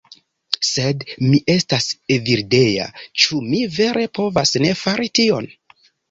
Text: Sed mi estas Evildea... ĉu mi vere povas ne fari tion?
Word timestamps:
Sed 0.67 1.03
mi 1.31 1.39
estas 1.55 1.83
Evildea... 2.15 2.87
ĉu 3.23 3.41
mi 3.49 3.59
vere 3.75 4.05
povas 4.21 4.55
ne 4.65 4.71
fari 4.79 5.11
tion? 5.21 5.47